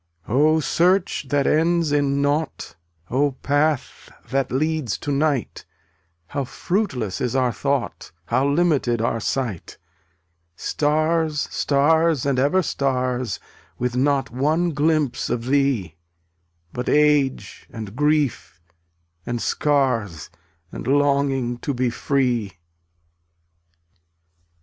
284 0.25 0.51
Oh, 0.55 0.59
search 0.59 1.27
that 1.29 1.45
ends 1.45 1.91
in 1.91 2.23
nought; 2.23 2.75
Oh, 3.11 3.33
path 3.43 4.09
that 4.31 4.51
leads 4.51 4.97
to 4.97 5.11
night, 5.11 5.63
How 6.29 6.43
fruitless 6.43 7.21
is 7.21 7.35
our 7.35 7.51
thought, 7.51 8.11
How 8.25 8.47
limited 8.47 8.99
our 8.99 9.19
sight. 9.19 9.77
Stars, 10.55 11.41
stars 11.51 12.25
and 12.25 12.39
ever 12.39 12.63
stars 12.63 13.39
With 13.77 13.95
not 13.95 14.31
one 14.31 14.71
glimpse 14.71 15.29
of 15.29 15.45
Thee, 15.45 15.97
But 16.73 16.89
age— 16.89 17.67
and 17.71 17.95
grief— 17.95 18.59
and 19.27 19.39
scars, 19.39 20.31
And 20.71 20.87
longing 20.87 21.59
to 21.59 21.75
be 21.75 21.91
free. 21.91 22.53